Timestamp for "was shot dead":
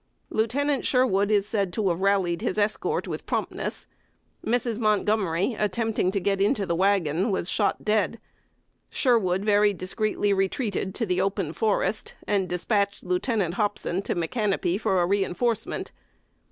7.29-8.19